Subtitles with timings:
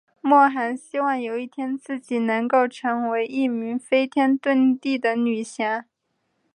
[0.19, 5.85] 莫涵希望有一天自己能够成为一名飞天遁地的女侠。